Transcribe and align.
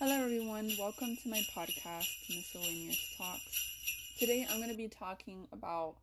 Hello, 0.00 0.14
everyone. 0.14 0.70
Welcome 0.78 1.16
to 1.24 1.28
my 1.28 1.44
podcast, 1.52 2.06
Miscellaneous 2.30 3.16
Talks. 3.18 4.14
Today, 4.16 4.46
I'm 4.48 4.58
going 4.58 4.70
to 4.70 4.76
be 4.76 4.86
talking 4.86 5.48
about 5.50 5.96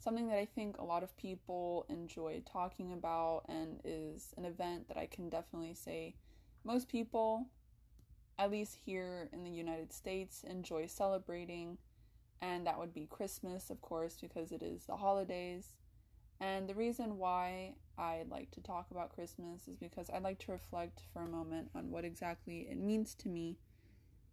something 0.00 0.26
that 0.30 0.36
I 0.36 0.46
think 0.46 0.78
a 0.78 0.84
lot 0.84 1.04
of 1.04 1.16
people 1.16 1.86
enjoy 1.88 2.42
talking 2.44 2.92
about 2.92 3.44
and 3.48 3.80
is 3.84 4.34
an 4.36 4.46
event 4.46 4.88
that 4.88 4.96
I 4.96 5.06
can 5.06 5.28
definitely 5.28 5.74
say 5.74 6.16
most 6.64 6.88
people, 6.88 7.46
at 8.36 8.50
least 8.50 8.78
here 8.84 9.28
in 9.32 9.44
the 9.44 9.50
United 9.50 9.92
States, 9.92 10.42
enjoy 10.42 10.88
celebrating. 10.88 11.78
And 12.42 12.66
that 12.66 12.80
would 12.80 12.92
be 12.92 13.06
Christmas, 13.08 13.70
of 13.70 13.80
course, 13.80 14.18
because 14.20 14.50
it 14.50 14.64
is 14.64 14.86
the 14.86 14.96
holidays. 14.96 15.70
And 16.40 16.68
the 16.68 16.74
reason 16.74 17.16
why 17.16 17.74
I 17.98 18.24
like 18.30 18.50
to 18.52 18.60
talk 18.60 18.86
about 18.90 19.14
Christmas 19.14 19.66
is 19.68 19.76
because 19.76 20.10
I 20.10 20.18
like 20.18 20.38
to 20.40 20.52
reflect 20.52 21.02
for 21.12 21.22
a 21.22 21.28
moment 21.28 21.70
on 21.74 21.90
what 21.90 22.04
exactly 22.04 22.66
it 22.70 22.78
means 22.78 23.14
to 23.16 23.28
me. 23.28 23.56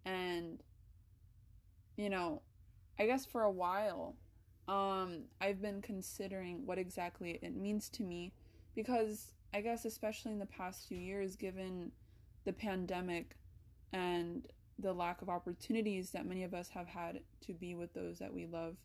And, 0.05 0.61
you 1.95 2.09
know, 2.09 2.41
I 2.99 3.05
guess 3.05 3.25
for 3.25 3.43
a 3.43 3.51
while, 3.51 4.15
um, 4.67 5.23
I've 5.41 5.61
been 5.61 5.81
considering 5.81 6.65
what 6.65 6.77
exactly 6.77 7.39
it 7.41 7.55
means 7.55 7.89
to 7.89 8.03
me 8.03 8.33
because 8.75 9.33
I 9.53 9.61
guess, 9.61 9.85
especially 9.85 10.31
in 10.31 10.39
the 10.39 10.45
past 10.45 10.87
few 10.87 10.97
years, 10.97 11.35
given 11.35 11.91
the 12.43 12.53
pandemic 12.53 13.35
and 13.91 14.47
the 14.79 14.93
lack 14.93 15.21
of 15.21 15.29
opportunities 15.29 16.09
that 16.11 16.25
many 16.25 16.43
of 16.43 16.53
us 16.53 16.69
have 16.69 16.87
had 16.87 17.19
to 17.45 17.53
be 17.53 17.75
with 17.75 17.93
those 17.93 18.19
that 18.19 18.33
we 18.33 18.47
love, 18.47 18.75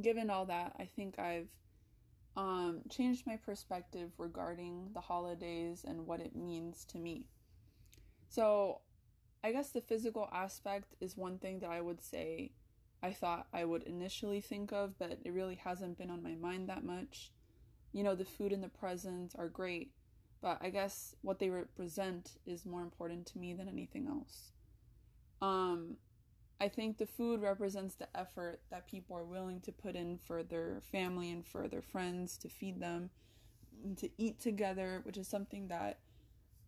given 0.00 0.30
all 0.30 0.46
that, 0.46 0.74
I 0.78 0.84
think 0.84 1.18
I've 1.18 1.48
um, 2.40 2.80
changed 2.88 3.26
my 3.26 3.36
perspective 3.36 4.12
regarding 4.16 4.88
the 4.94 5.00
holidays 5.00 5.84
and 5.86 6.06
what 6.06 6.20
it 6.20 6.34
means 6.34 6.86
to 6.86 6.98
me. 6.98 7.26
So, 8.30 8.80
I 9.44 9.52
guess 9.52 9.70
the 9.70 9.82
physical 9.82 10.26
aspect 10.32 10.94
is 11.02 11.18
one 11.18 11.38
thing 11.38 11.58
that 11.58 11.68
I 11.68 11.82
would 11.82 12.00
say 12.00 12.52
I 13.02 13.12
thought 13.12 13.46
I 13.52 13.66
would 13.66 13.82
initially 13.82 14.40
think 14.40 14.72
of, 14.72 14.98
but 14.98 15.18
it 15.22 15.32
really 15.32 15.56
hasn't 15.56 15.98
been 15.98 16.10
on 16.10 16.22
my 16.22 16.34
mind 16.34 16.70
that 16.70 16.82
much. 16.82 17.30
You 17.92 18.04
know, 18.04 18.14
the 18.14 18.24
food 18.24 18.52
and 18.52 18.62
the 18.62 18.68
presents 18.68 19.34
are 19.34 19.48
great, 19.48 19.92
but 20.40 20.58
I 20.62 20.70
guess 20.70 21.14
what 21.20 21.40
they 21.40 21.50
represent 21.50 22.38
is 22.46 22.64
more 22.64 22.80
important 22.80 23.26
to 23.26 23.38
me 23.38 23.52
than 23.52 23.68
anything 23.68 24.06
else. 24.06 24.52
Um, 25.42 25.96
I 26.60 26.68
think 26.68 26.98
the 26.98 27.06
food 27.06 27.40
represents 27.40 27.94
the 27.94 28.08
effort 28.14 28.60
that 28.70 28.86
people 28.86 29.16
are 29.16 29.24
willing 29.24 29.60
to 29.62 29.72
put 29.72 29.96
in 29.96 30.18
for 30.18 30.42
their 30.42 30.82
family 30.92 31.30
and 31.30 31.46
for 31.46 31.68
their 31.68 31.80
friends 31.80 32.36
to 32.38 32.48
feed 32.48 32.80
them, 32.80 33.10
and 33.82 33.96
to 33.96 34.10
eat 34.18 34.38
together, 34.40 35.00
which 35.04 35.16
is 35.16 35.26
something 35.26 35.68
that 35.68 36.00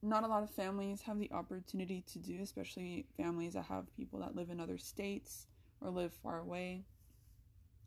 not 0.03 0.25
a 0.25 0.27
lot 0.27 0.43
of 0.43 0.51
families 0.51 1.03
have 1.03 1.19
the 1.19 1.31
opportunity 1.31 2.03
to 2.11 2.19
do, 2.19 2.41
especially 2.43 3.07
families 3.17 3.53
that 3.53 3.67
have 3.67 3.94
people 3.94 4.19
that 4.21 4.34
live 4.34 4.50
in 4.50 4.61
other 4.61 4.78
states 4.78 5.47
or 5.81 5.91
live 5.91 6.12
far 6.22 6.39
away. 6.39 6.84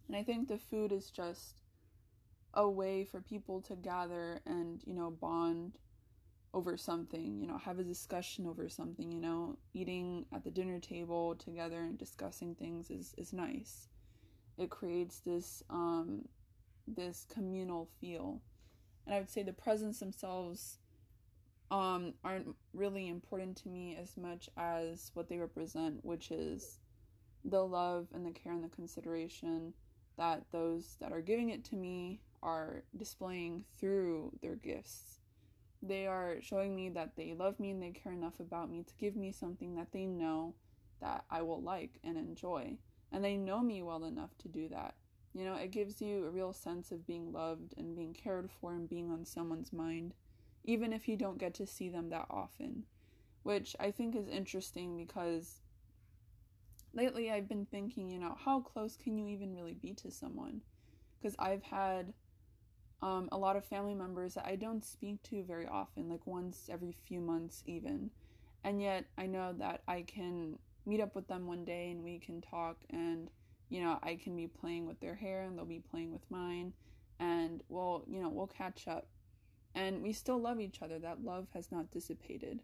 And 0.08 0.16
I 0.16 0.24
think 0.24 0.47
the 0.47 0.58
food 0.58 0.91
is 0.91 1.09
just 1.09 1.62
a 2.53 2.69
way 2.69 3.03
for 3.03 3.19
people 3.19 3.62
to 3.62 3.75
gather 3.75 4.40
and, 4.46 4.81
you 4.85 4.94
know, 4.94 5.09
bond 5.09 5.79
over 6.55 6.77
something, 6.77 7.38
you 7.41 7.45
know, 7.45 7.57
have 7.57 7.79
a 7.79 7.83
discussion 7.83 8.47
over 8.47 8.69
something, 8.69 9.11
you 9.11 9.19
know, 9.19 9.57
eating 9.73 10.25
at 10.33 10.45
the 10.45 10.49
dinner 10.49 10.79
table 10.79 11.35
together 11.35 11.81
and 11.81 11.97
discussing 11.97 12.55
things 12.55 12.89
is, 12.89 13.13
is 13.17 13.33
nice. 13.33 13.89
It 14.57 14.69
creates 14.69 15.19
this 15.19 15.63
um 15.69 16.29
this 16.88 17.25
communal 17.29 17.89
feel. 17.99 18.41
And 19.05 19.13
I 19.13 19.19
would 19.19 19.29
say 19.29 19.43
the 19.43 19.51
presents 19.51 19.99
themselves 19.99 20.79
um 21.71 22.13
aren't 22.23 22.55
really 22.73 23.09
important 23.09 23.57
to 23.57 23.67
me 23.67 23.97
as 24.01 24.16
much 24.16 24.49
as 24.55 25.11
what 25.13 25.27
they 25.27 25.37
represent, 25.37 26.05
which 26.05 26.31
is 26.31 26.79
the 27.43 27.66
love 27.66 28.07
and 28.13 28.25
the 28.25 28.31
care 28.31 28.53
and 28.53 28.63
the 28.63 28.69
consideration 28.69 29.73
that 30.17 30.45
those 30.53 30.95
that 31.01 31.11
are 31.11 31.22
giving 31.22 31.49
it 31.49 31.66
to 31.66 31.75
me 31.75 32.22
are 32.41 32.83
displaying 32.95 33.66
through 33.77 34.31
their 34.41 34.55
gifts 34.55 35.19
they 35.88 36.07
are 36.07 36.38
showing 36.41 36.75
me 36.75 36.90
that 36.90 37.16
they 37.16 37.34
love 37.34 37.59
me 37.59 37.72
and 37.72 37.81
they 37.81 37.91
care 37.91 38.13
enough 38.13 38.40
about 38.40 38.69
me 38.69 38.84
to 38.84 38.94
give 38.96 39.16
me 39.16 39.31
something 39.31 39.75
that 39.75 39.91
they 39.91 40.06
know 40.06 40.56
that 41.01 41.25
I 41.29 41.41
will 41.41 41.62
like 41.62 42.00
and 42.03 42.18
enjoy. 42.18 42.78
And 43.12 43.23
they 43.23 43.38
know 43.38 43.62
me 43.62 43.81
well 43.81 44.06
enough 44.06 44.38
to 44.40 44.47
do 44.47 44.68
that. 44.69 44.96
You 45.34 45.46
know, 45.46 45.56
it 45.56 45.72
gives 45.72 46.01
you 46.01 46.25
a 46.25 46.31
real 46.31 46.53
sense 46.53 46.91
of 46.91 47.06
being 47.06 47.31
loved 47.31 47.73
and 47.78 47.96
being 47.96 48.13
cared 48.13 48.50
for 48.50 48.73
and 48.73 48.90
being 48.90 49.12
on 49.12 49.25
someone's 49.25 49.73
mind, 49.73 50.13
even 50.63 50.94
if 50.94 51.07
you 51.07 51.18
don't 51.18 51.38
get 51.38 51.53
to 51.56 51.68
see 51.68 51.90
them 51.90 52.09
that 52.09 52.28
often. 52.29 52.84
Which 53.44 53.75
I 53.79 53.91
think 53.91 54.16
is 54.16 54.28
interesting 54.28 54.97
because 54.97 55.59
lately 56.94 57.29
I've 57.29 57.50
been 57.50 57.66
thinking, 57.66 58.09
you 58.09 58.19
know, 58.19 58.35
how 58.44 58.62
close 58.62 58.97
can 58.97 59.17
you 59.17 59.28
even 59.28 59.53
really 59.53 59.73
be 59.73 59.94
to 59.96 60.09
someone? 60.09 60.62
Because 61.19 61.35
I've 61.38 61.63
had 61.63 62.13
um, 63.01 63.29
a 63.31 63.38
lot 63.38 63.56
of 63.56 63.66
family 63.66 63.94
members 63.94 64.33
that 64.35 64.45
I 64.45 64.56
don't 64.56 64.83
speak 64.83 65.22
to 65.23 65.44
very 65.44 65.67
often, 65.67 66.09
like 66.09 66.25
once 66.25 66.69
every 66.72 66.91
few 66.91 67.19
months, 67.19 67.63
even. 67.66 68.09
And 68.63 68.81
yet, 68.81 69.06
I 69.17 69.28
know 69.28 69.53
that 69.59 69.83
I 69.88 70.01
can 70.03 70.57
meet 70.85 71.01
up 71.01 71.16
with 71.16 71.28
them 71.28 71.47
one 71.47 71.66
day 71.66 71.91
and 71.91 72.03
we 72.03 72.19
can 72.19 72.41
talk, 72.41 72.78
and 72.89 73.29
you 73.69 73.84
know, 73.84 74.00
I 74.03 74.16
can 74.16 74.35
be 74.35 74.47
playing 74.47 74.85
with 74.85 75.00
their 75.00 75.16
hair 75.16 75.44
and 75.44 75.57
they'll 75.57 75.66
be 75.66 75.84
playing 75.91 76.11
with 76.11 76.22
mine, 76.29 76.73
and 77.19 77.61
we'll, 77.69 78.03
you 78.07 78.22
know, 78.22 78.29
we'll 78.29 78.47
catch 78.47 78.88
up. 78.88 79.07
And 79.73 80.01
we 80.01 80.13
still 80.13 80.39
love 80.39 80.59
each 80.59 80.81
other. 80.81 81.00
That 81.00 81.23
love 81.23 81.47
has 81.53 81.72
not 81.72 81.91
dissipated. 81.91 82.61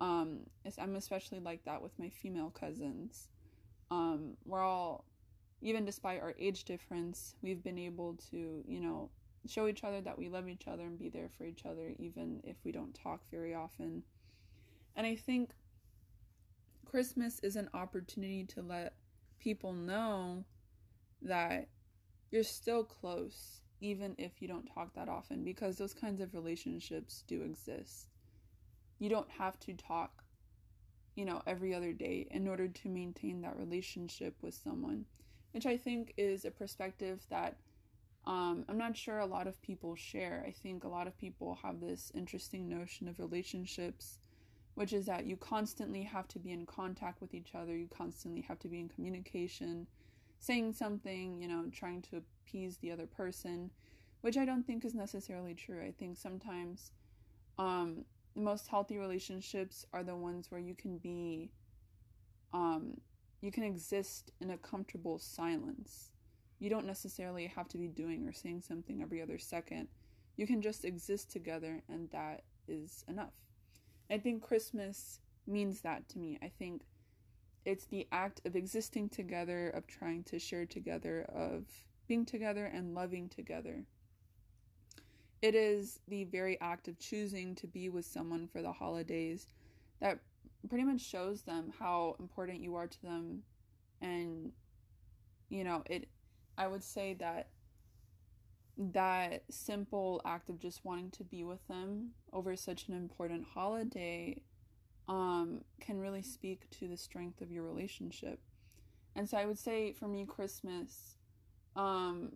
Um, 0.00 0.40
I'm 0.78 0.96
especially 0.96 1.38
like 1.38 1.64
that 1.64 1.80
with 1.80 1.96
my 1.98 2.08
female 2.08 2.50
cousins. 2.50 3.28
Um, 3.92 4.36
we're 4.44 4.60
all, 4.60 5.04
even 5.60 5.84
despite 5.84 6.20
our 6.20 6.34
age 6.40 6.64
difference, 6.64 7.36
we've 7.42 7.62
been 7.62 7.78
able 7.78 8.16
to, 8.30 8.64
you 8.66 8.80
know, 8.80 9.10
show 9.46 9.66
each 9.66 9.84
other 9.84 10.00
that 10.00 10.18
we 10.18 10.28
love 10.28 10.48
each 10.48 10.68
other 10.68 10.82
and 10.82 10.98
be 10.98 11.08
there 11.08 11.28
for 11.36 11.44
each 11.44 11.64
other, 11.66 11.92
even 11.98 12.40
if 12.44 12.56
we 12.64 12.72
don't 12.72 12.94
talk 12.94 13.20
very 13.30 13.54
often. 13.54 14.02
And 14.96 15.06
I 15.06 15.16
think 15.16 15.50
Christmas 16.84 17.40
is 17.40 17.56
an 17.56 17.70
opportunity 17.74 18.44
to 18.44 18.62
let 18.62 18.94
people 19.38 19.72
know 19.72 20.44
that 21.22 21.68
you're 22.30 22.42
still 22.42 22.84
close, 22.84 23.60
even 23.80 24.14
if 24.18 24.40
you 24.40 24.48
don't 24.48 24.66
talk 24.72 24.94
that 24.94 25.08
often, 25.08 25.44
because 25.44 25.76
those 25.76 25.94
kinds 25.94 26.20
of 26.20 26.34
relationships 26.34 27.24
do 27.26 27.42
exist. 27.42 28.08
You 28.98 29.08
don't 29.08 29.30
have 29.30 29.58
to 29.60 29.74
talk, 29.74 30.22
you 31.14 31.24
know, 31.24 31.42
every 31.46 31.74
other 31.74 31.92
day 31.92 32.28
in 32.30 32.46
order 32.46 32.68
to 32.68 32.88
maintain 32.88 33.40
that 33.40 33.58
relationship 33.58 34.36
with 34.42 34.54
someone, 34.54 35.04
which 35.52 35.66
I 35.66 35.76
think 35.76 36.14
is 36.16 36.44
a 36.44 36.50
perspective 36.50 37.24
that 37.30 37.56
um, 38.24 38.64
I'm 38.68 38.78
not 38.78 38.96
sure 38.96 39.18
a 39.18 39.26
lot 39.26 39.46
of 39.46 39.60
people 39.62 39.96
share. 39.96 40.44
I 40.46 40.52
think 40.52 40.84
a 40.84 40.88
lot 40.88 41.06
of 41.06 41.18
people 41.18 41.58
have 41.62 41.80
this 41.80 42.12
interesting 42.14 42.68
notion 42.68 43.08
of 43.08 43.18
relationships, 43.18 44.18
which 44.74 44.92
is 44.92 45.06
that 45.06 45.26
you 45.26 45.36
constantly 45.36 46.02
have 46.04 46.28
to 46.28 46.38
be 46.38 46.52
in 46.52 46.64
contact 46.64 47.20
with 47.20 47.34
each 47.34 47.54
other, 47.54 47.76
you 47.76 47.88
constantly 47.88 48.42
have 48.42 48.60
to 48.60 48.68
be 48.68 48.78
in 48.78 48.88
communication, 48.88 49.88
saying 50.38 50.72
something, 50.72 51.40
you 51.40 51.48
know, 51.48 51.64
trying 51.72 52.00
to 52.02 52.22
appease 52.46 52.76
the 52.76 52.92
other 52.92 53.06
person, 53.06 53.70
which 54.20 54.36
I 54.36 54.44
don't 54.44 54.64
think 54.64 54.84
is 54.84 54.94
necessarily 54.94 55.54
true. 55.54 55.82
I 55.82 55.90
think 55.90 56.16
sometimes 56.16 56.92
um, 57.58 58.04
the 58.34 58.42
most 58.42 58.68
healthy 58.68 58.98
relationships 58.98 59.84
are 59.92 60.04
the 60.04 60.14
ones 60.14 60.48
where 60.48 60.60
you 60.60 60.76
can 60.76 60.98
be, 60.98 61.50
um, 62.52 63.00
you 63.40 63.50
can 63.50 63.64
exist 63.64 64.30
in 64.40 64.50
a 64.50 64.58
comfortable 64.58 65.18
silence 65.18 66.12
you 66.62 66.70
don't 66.70 66.86
necessarily 66.86 67.48
have 67.48 67.66
to 67.66 67.76
be 67.76 67.88
doing 67.88 68.24
or 68.24 68.32
saying 68.32 68.60
something 68.60 69.02
every 69.02 69.20
other 69.20 69.36
second. 69.36 69.88
You 70.36 70.46
can 70.46 70.62
just 70.62 70.84
exist 70.84 71.28
together, 71.28 71.82
and 71.88 72.08
that 72.10 72.44
is 72.68 73.04
enough. 73.08 73.32
I 74.08 74.18
think 74.18 74.44
Christmas 74.44 75.18
means 75.44 75.80
that 75.80 76.08
to 76.10 76.20
me. 76.20 76.38
I 76.40 76.52
think 76.60 76.82
it's 77.64 77.86
the 77.86 78.06
act 78.12 78.42
of 78.44 78.54
existing 78.54 79.08
together, 79.08 79.70
of 79.70 79.88
trying 79.88 80.22
to 80.24 80.38
share 80.38 80.64
together, 80.64 81.26
of 81.34 81.64
being 82.06 82.24
together 82.24 82.66
and 82.66 82.94
loving 82.94 83.28
together. 83.28 83.82
It 85.42 85.56
is 85.56 85.98
the 86.06 86.22
very 86.22 86.60
act 86.60 86.86
of 86.86 86.96
choosing 87.00 87.56
to 87.56 87.66
be 87.66 87.88
with 87.88 88.04
someone 88.04 88.46
for 88.46 88.62
the 88.62 88.72
holidays 88.72 89.48
that 89.98 90.20
pretty 90.68 90.84
much 90.84 91.00
shows 91.00 91.42
them 91.42 91.72
how 91.76 92.14
important 92.20 92.60
you 92.60 92.76
are 92.76 92.86
to 92.86 93.02
them 93.02 93.42
and 94.00 94.52
you 95.48 95.64
know 95.64 95.82
it 95.86 96.06
I 96.56 96.66
would 96.66 96.84
say 96.84 97.14
that 97.14 97.48
that 98.78 99.42
simple 99.50 100.20
act 100.24 100.48
of 100.48 100.58
just 100.58 100.84
wanting 100.84 101.10
to 101.10 101.24
be 101.24 101.44
with 101.44 101.66
them 101.68 102.10
over 102.32 102.56
such 102.56 102.88
an 102.88 102.94
important 102.94 103.44
holiday 103.54 104.40
um, 105.08 105.62
can 105.80 106.00
really 106.00 106.22
speak 106.22 106.68
to 106.70 106.88
the 106.88 106.96
strength 106.96 107.40
of 107.40 107.50
your 107.50 107.64
relationship. 107.64 108.40
And 109.14 109.28
so 109.28 109.36
I 109.36 109.44
would 109.44 109.58
say 109.58 109.92
for 109.92 110.08
me, 110.08 110.24
Christmas, 110.24 111.16
um, 111.76 112.32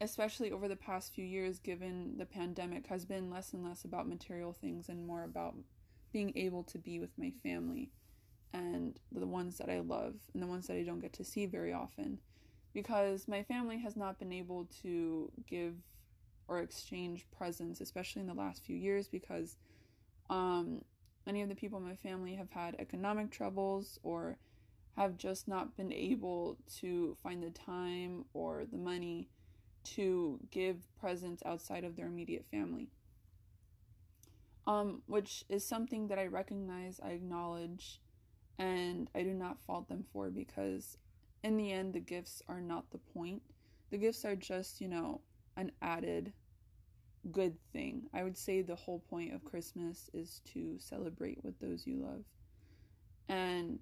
especially 0.00 0.50
over 0.50 0.66
the 0.66 0.76
past 0.76 1.12
few 1.12 1.24
years, 1.24 1.58
given 1.58 2.14
the 2.16 2.26
pandemic, 2.26 2.86
has 2.88 3.04
been 3.04 3.30
less 3.30 3.52
and 3.52 3.62
less 3.62 3.84
about 3.84 4.08
material 4.08 4.52
things 4.52 4.88
and 4.88 5.06
more 5.06 5.24
about 5.24 5.54
being 6.12 6.32
able 6.34 6.64
to 6.64 6.78
be 6.78 6.98
with 6.98 7.16
my 7.16 7.30
family 7.42 7.90
and 8.52 8.98
the 9.12 9.26
ones 9.26 9.58
that 9.58 9.70
I 9.70 9.78
love 9.78 10.14
and 10.34 10.42
the 10.42 10.46
ones 10.46 10.66
that 10.66 10.76
I 10.76 10.82
don't 10.82 10.98
get 10.98 11.12
to 11.14 11.24
see 11.24 11.46
very 11.46 11.72
often 11.72 12.18
because 12.72 13.26
my 13.26 13.42
family 13.42 13.78
has 13.78 13.96
not 13.96 14.18
been 14.18 14.32
able 14.32 14.68
to 14.82 15.30
give 15.46 15.74
or 16.48 16.60
exchange 16.60 17.26
presents, 17.36 17.80
especially 17.80 18.20
in 18.20 18.28
the 18.28 18.34
last 18.34 18.64
few 18.64 18.76
years, 18.76 19.08
because 19.08 19.56
um, 20.28 20.82
many 21.26 21.42
of 21.42 21.48
the 21.48 21.54
people 21.54 21.78
in 21.78 21.84
my 21.84 21.94
family 21.94 22.34
have 22.34 22.50
had 22.50 22.76
economic 22.78 23.30
troubles 23.30 23.98
or 24.02 24.38
have 24.96 25.16
just 25.16 25.48
not 25.48 25.76
been 25.76 25.92
able 25.92 26.58
to 26.80 27.16
find 27.22 27.42
the 27.42 27.50
time 27.50 28.24
or 28.34 28.64
the 28.70 28.76
money 28.76 29.28
to 29.82 30.38
give 30.50 30.76
presents 30.98 31.42
outside 31.46 31.84
of 31.84 31.96
their 31.96 32.06
immediate 32.06 32.44
family. 32.50 32.88
Um, 34.66 35.02
which 35.06 35.44
is 35.48 35.66
something 35.66 36.08
that 36.08 36.18
I 36.18 36.26
recognize, 36.26 37.00
I 37.02 37.10
acknowledge, 37.10 38.00
and 38.58 39.08
I 39.14 39.22
do 39.22 39.32
not 39.32 39.60
fault 39.62 39.88
them 39.88 40.04
for 40.12 40.30
because 40.30 40.98
in 41.42 41.56
the 41.56 41.72
end, 41.72 41.94
the 41.94 42.00
gifts 42.00 42.42
are 42.48 42.60
not 42.60 42.90
the 42.90 42.98
point. 42.98 43.42
The 43.90 43.98
gifts 43.98 44.24
are 44.24 44.36
just, 44.36 44.80
you 44.80 44.88
know, 44.88 45.20
an 45.56 45.72
added 45.82 46.32
good 47.32 47.56
thing. 47.72 48.08
I 48.14 48.22
would 48.22 48.36
say 48.36 48.62
the 48.62 48.76
whole 48.76 49.00
point 49.10 49.34
of 49.34 49.44
Christmas 49.44 50.10
is 50.12 50.40
to 50.52 50.76
celebrate 50.78 51.42
with 51.44 51.58
those 51.60 51.86
you 51.86 51.96
love. 51.96 52.24
And, 53.28 53.80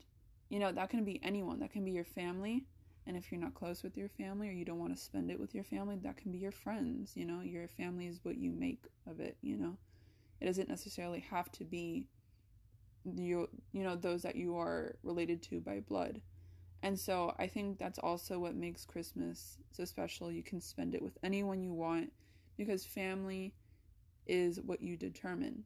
you 0.48 0.58
know, 0.58 0.72
that 0.72 0.90
can 0.90 1.04
be 1.04 1.20
anyone, 1.22 1.60
that 1.60 1.72
can 1.72 1.84
be 1.84 1.92
your 1.92 2.04
family. 2.04 2.64
And 3.06 3.16
if 3.16 3.32
you're 3.32 3.40
not 3.40 3.54
close 3.54 3.82
with 3.82 3.96
your 3.96 4.08
family 4.08 4.48
or 4.48 4.52
you 4.52 4.64
don't 4.64 4.78
want 4.78 4.94
to 4.94 5.02
spend 5.02 5.30
it 5.30 5.40
with 5.40 5.54
your 5.54 5.64
family, 5.64 5.96
that 6.02 6.18
can 6.18 6.30
be 6.30 6.38
your 6.38 6.52
friends. 6.52 7.12
You 7.16 7.24
know, 7.24 7.40
your 7.40 7.68
family 7.68 8.06
is 8.06 8.20
what 8.22 8.36
you 8.36 8.52
make 8.52 8.84
of 9.06 9.20
it, 9.20 9.36
you 9.40 9.56
know. 9.56 9.76
It 10.40 10.46
doesn't 10.46 10.68
necessarily 10.68 11.20
have 11.30 11.50
to 11.52 11.64
be 11.64 12.06
you 13.16 13.48
you 13.72 13.82
know 13.82 13.96
those 13.96 14.22
that 14.22 14.36
you 14.36 14.58
are 14.58 14.96
related 15.02 15.42
to 15.42 15.60
by 15.60 15.80
blood 15.80 16.20
and 16.82 16.98
so 16.98 17.34
I 17.38 17.46
think 17.46 17.78
that's 17.78 17.98
also 17.98 18.38
what 18.38 18.54
makes 18.54 18.84
Christmas 18.84 19.58
so 19.72 19.84
special. 19.84 20.30
You 20.30 20.42
can 20.42 20.60
spend 20.60 20.94
it 20.94 21.02
with 21.02 21.18
anyone 21.22 21.62
you 21.62 21.72
want 21.72 22.12
because 22.56 22.84
family 22.84 23.52
is 24.26 24.60
what 24.60 24.80
you 24.80 24.96
determine. 24.96 25.64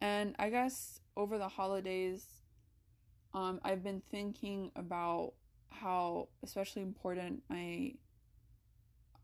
And 0.00 0.34
I 0.38 0.50
guess 0.50 1.00
over 1.16 1.38
the 1.38 1.48
holidays, 1.48 2.26
um, 3.32 3.60
I've 3.64 3.82
been 3.82 4.02
thinking 4.10 4.70
about 4.76 5.32
how 5.70 6.28
especially 6.42 6.82
important 6.82 7.42
I 7.50 7.94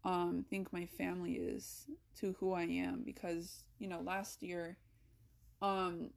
um, 0.05 0.45
think 0.49 0.73
my 0.73 0.87
family 0.87 1.35
is 1.35 1.87
to 2.17 2.35
who 2.39 2.53
I 2.53 2.63
am 2.63 3.03
because 3.05 3.65
you 3.79 3.89
know 3.89 4.01
last 4.01 4.43
year 4.43 4.79
um, 5.63 6.11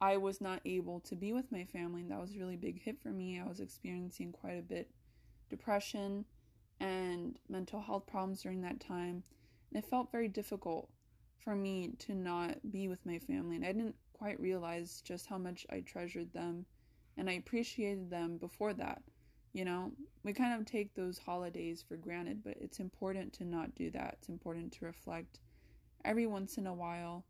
I 0.00 0.16
was 0.16 0.40
not 0.40 0.60
able 0.64 1.00
to 1.00 1.14
be 1.14 1.32
with 1.32 1.52
my 1.52 1.64
family, 1.64 2.02
and 2.02 2.10
that 2.10 2.20
was 2.20 2.34
a 2.34 2.38
really 2.38 2.56
big 2.56 2.82
hit 2.82 3.02
for 3.02 3.10
me. 3.10 3.40
I 3.40 3.46
was 3.46 3.60
experiencing 3.60 4.32
quite 4.32 4.58
a 4.58 4.62
bit 4.62 4.90
depression 5.48 6.24
and 6.80 7.38
mental 7.48 7.80
health 7.80 8.06
problems 8.06 8.42
during 8.42 8.62
that 8.62 8.80
time, 8.80 9.22
and 9.70 9.84
it 9.84 9.88
felt 9.88 10.10
very 10.10 10.28
difficult 10.28 10.88
for 11.38 11.54
me 11.54 11.92
to 11.98 12.14
not 12.14 12.58
be 12.70 12.88
with 12.88 13.04
my 13.04 13.18
family, 13.18 13.56
and 13.56 13.64
I 13.64 13.72
didn't 13.72 13.96
quite 14.12 14.40
realize 14.40 15.00
just 15.02 15.26
how 15.26 15.38
much 15.38 15.66
I 15.70 15.80
treasured 15.80 16.32
them 16.32 16.66
and 17.16 17.28
I 17.28 17.34
appreciated 17.34 18.10
them 18.10 18.36
before 18.36 18.74
that. 18.74 19.02
You 19.52 19.64
know, 19.64 19.92
we 20.22 20.32
kind 20.32 20.58
of 20.58 20.66
take 20.66 20.94
those 20.94 21.18
holidays 21.18 21.84
for 21.86 21.96
granted, 21.96 22.44
but 22.44 22.56
it's 22.60 22.80
important 22.80 23.32
to 23.34 23.44
not 23.44 23.74
do 23.74 23.90
that. 23.90 24.16
It's 24.18 24.28
important 24.28 24.72
to 24.72 24.84
reflect 24.84 25.40
every 26.04 26.26
once 26.26 26.56
in 26.56 26.66
a 26.66 26.74
while 26.74 27.24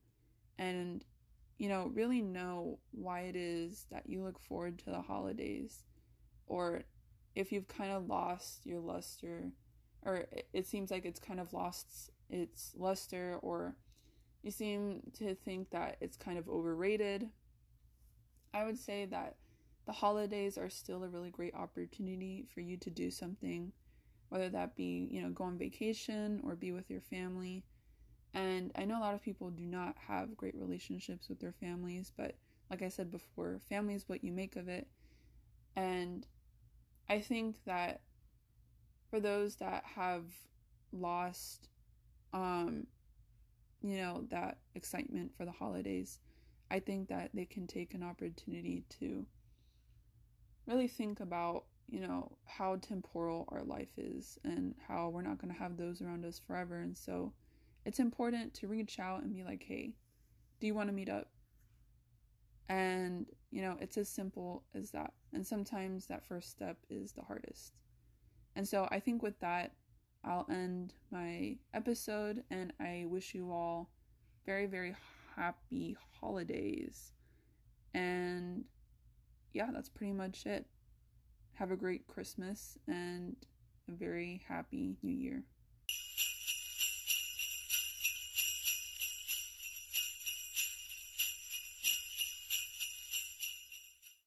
and 0.58 1.04
you 1.60 1.68
know, 1.68 1.90
really 1.92 2.22
know 2.22 2.78
why 2.90 3.20
it 3.20 3.36
is 3.36 3.84
that 3.90 4.08
you 4.08 4.22
look 4.22 4.40
forward 4.40 4.78
to 4.78 4.86
the 4.86 5.02
holidays 5.02 5.84
or 6.46 6.84
if 7.34 7.52
you've 7.52 7.68
kind 7.68 7.92
of 7.92 8.06
lost 8.06 8.64
your 8.64 8.80
luster 8.80 9.52
or 10.00 10.24
it 10.54 10.66
seems 10.66 10.90
like 10.90 11.04
it's 11.04 11.20
kind 11.20 11.38
of 11.38 11.52
lost 11.52 12.12
its 12.30 12.72
luster 12.78 13.38
or 13.42 13.76
you 14.42 14.50
seem 14.50 15.02
to 15.18 15.34
think 15.34 15.68
that 15.68 15.98
it's 16.00 16.16
kind 16.16 16.38
of 16.38 16.48
overrated. 16.48 17.28
I 18.54 18.64
would 18.64 18.78
say 18.78 19.04
that 19.10 19.36
the 19.84 19.92
holidays 19.92 20.56
are 20.56 20.70
still 20.70 21.04
a 21.04 21.08
really 21.08 21.28
great 21.28 21.54
opportunity 21.54 22.46
for 22.54 22.62
you 22.62 22.78
to 22.78 22.88
do 22.88 23.10
something, 23.10 23.70
whether 24.30 24.48
that 24.48 24.76
be, 24.76 25.08
you 25.10 25.20
know, 25.20 25.28
go 25.28 25.44
on 25.44 25.58
vacation 25.58 26.40
or 26.42 26.56
be 26.56 26.72
with 26.72 26.88
your 26.88 27.02
family 27.02 27.64
and 28.34 28.70
I 28.76 28.84
know 28.84 28.98
a 28.98 29.00
lot 29.00 29.14
of 29.14 29.22
people 29.22 29.50
do 29.50 29.64
not 29.64 29.96
have 30.06 30.36
great 30.36 30.54
relationships 30.54 31.28
with 31.28 31.40
their 31.40 31.52
families, 31.52 32.12
but 32.16 32.34
like 32.70 32.82
I 32.82 32.88
said 32.88 33.10
before, 33.10 33.60
family 33.68 33.94
is 33.94 34.08
what 34.08 34.22
you 34.22 34.32
make 34.32 34.56
of 34.56 34.68
it. 34.68 34.86
And 35.74 36.26
I 37.08 37.20
think 37.20 37.56
that 37.64 38.00
for 39.10 39.18
those 39.18 39.56
that 39.56 39.84
have 39.84 40.24
lost 40.92 41.68
um 42.32 42.86
you 43.82 43.96
know 43.96 44.24
that 44.30 44.58
excitement 44.74 45.32
for 45.36 45.44
the 45.44 45.50
holidays, 45.50 46.18
I 46.70 46.78
think 46.80 47.08
that 47.08 47.30
they 47.34 47.46
can 47.46 47.66
take 47.66 47.94
an 47.94 48.02
opportunity 48.02 48.84
to 49.00 49.26
really 50.66 50.86
think 50.86 51.20
about, 51.20 51.64
you 51.88 52.00
know, 52.00 52.30
how 52.44 52.76
temporal 52.76 53.48
our 53.48 53.62
life 53.64 53.90
is 53.96 54.38
and 54.44 54.74
how 54.86 55.08
we're 55.08 55.22
not 55.22 55.38
going 55.40 55.52
to 55.52 55.58
have 55.58 55.76
those 55.76 56.02
around 56.02 56.24
us 56.24 56.38
forever 56.38 56.80
and 56.80 56.96
so 56.96 57.32
it's 57.84 57.98
important 57.98 58.54
to 58.54 58.68
reach 58.68 58.98
out 58.98 59.22
and 59.22 59.34
be 59.34 59.42
like, 59.42 59.62
hey, 59.62 59.94
do 60.60 60.66
you 60.66 60.74
want 60.74 60.88
to 60.88 60.94
meet 60.94 61.08
up? 61.08 61.28
And, 62.68 63.26
you 63.50 63.62
know, 63.62 63.76
it's 63.80 63.96
as 63.96 64.08
simple 64.08 64.64
as 64.74 64.90
that. 64.92 65.12
And 65.32 65.46
sometimes 65.46 66.06
that 66.06 66.24
first 66.24 66.50
step 66.50 66.76
is 66.88 67.12
the 67.12 67.22
hardest. 67.22 67.72
And 68.54 68.66
so 68.66 68.88
I 68.90 69.00
think 69.00 69.22
with 69.22 69.38
that, 69.40 69.72
I'll 70.24 70.46
end 70.50 70.92
my 71.10 71.56
episode 71.72 72.44
and 72.50 72.72
I 72.78 73.06
wish 73.08 73.34
you 73.34 73.50
all 73.50 73.90
very, 74.44 74.66
very 74.66 74.94
happy 75.34 75.96
holidays. 76.20 77.12
And 77.94 78.64
yeah, 79.52 79.70
that's 79.72 79.88
pretty 79.88 80.12
much 80.12 80.46
it. 80.46 80.66
Have 81.54 81.70
a 81.70 81.76
great 81.76 82.06
Christmas 82.06 82.78
and 82.86 83.36
a 83.88 83.92
very 83.92 84.42
happy 84.46 84.96
new 85.02 85.12
year. 85.12 85.42